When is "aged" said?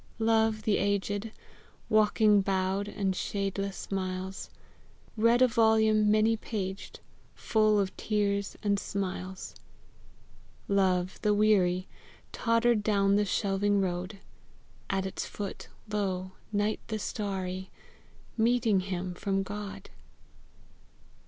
0.79-1.31